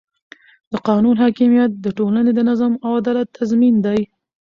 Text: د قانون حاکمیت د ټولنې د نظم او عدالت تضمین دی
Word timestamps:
د 0.71 0.73
قانون 0.87 1.15
حاکمیت 1.23 1.71
د 1.85 1.87
ټولنې 1.97 2.31
د 2.35 2.39
نظم 2.49 2.73
او 2.85 2.91
عدالت 2.99 3.27
تضمین 3.37 3.75
دی 3.85 3.99